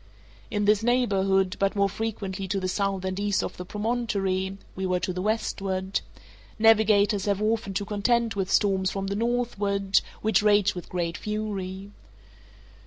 [0.49, 4.83] In this neighborhood, but more frequently to the south and east of the promontory (we
[4.87, 6.01] were to the westward),
[6.57, 11.91] navigators have often to contend with storms from the northward, which rage with great fury.